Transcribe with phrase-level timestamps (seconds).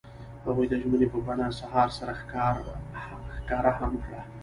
[0.45, 2.11] هغوی د ژمنې په بڼه سهار سره
[3.43, 4.21] ښکاره هم کړه.